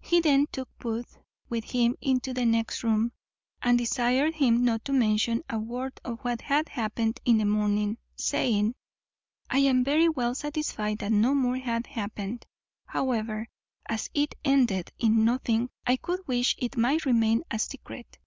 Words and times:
He 0.00 0.20
then 0.20 0.46
took 0.52 0.68
Booth 0.78 1.18
with 1.48 1.64
him 1.64 1.96
into 2.00 2.32
the 2.32 2.46
next 2.46 2.84
room, 2.84 3.10
and 3.60 3.76
desired 3.76 4.36
him 4.36 4.64
not 4.64 4.84
to 4.84 4.92
mention 4.92 5.42
a 5.50 5.58
word 5.58 6.00
of 6.04 6.20
what 6.20 6.42
had 6.42 6.68
happened 6.68 7.18
in 7.24 7.38
the 7.38 7.46
morning; 7.46 7.98
saying, 8.14 8.76
"I 9.50 9.58
am 9.58 9.82
very 9.82 10.08
well 10.08 10.36
satisfied 10.36 10.98
that 10.98 11.10
no 11.10 11.34
more 11.34 11.56
hath 11.58 11.86
happened; 11.86 12.46
however, 12.84 13.48
as 13.88 14.08
it 14.14 14.36
ended 14.44 14.92
in 15.00 15.24
nothing, 15.24 15.68
I 15.84 15.96
could 15.96 16.20
wish 16.28 16.54
it 16.58 16.76
might 16.76 17.04
remain 17.04 17.42
a 17.50 17.58
secret." 17.58 18.18